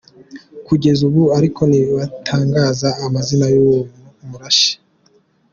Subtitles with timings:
[0.67, 3.79] Kugeza ubu ariko ntibatangaza amazina y’uwo
[4.17, 4.71] wamurashe.